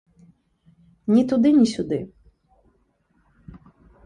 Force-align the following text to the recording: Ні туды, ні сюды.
Ні 1.13 1.21
туды, 1.31 1.49
ні 1.59 1.67
сюды. 1.75 1.99